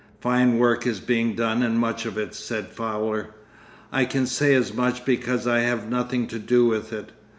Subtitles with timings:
[0.19, 3.35] 'Fine work is being done and much of it,' said Fowler.
[3.91, 7.11] 'I can say as much because I have nothing to do with it.